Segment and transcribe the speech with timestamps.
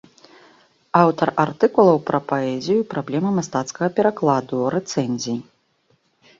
[1.01, 5.41] Аўтар артыкулаў пра паэзію і праблемы мастацкага перакладу, рэцэнзій.